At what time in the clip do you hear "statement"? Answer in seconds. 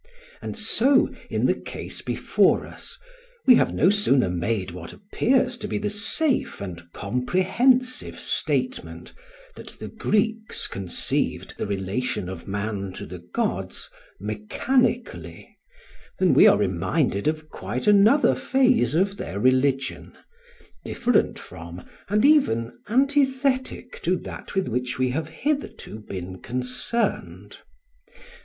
8.19-9.13